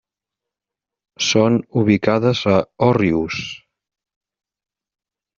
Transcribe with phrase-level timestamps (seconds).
[1.25, 2.55] Són ubicades a
[2.85, 3.43] Òrrius.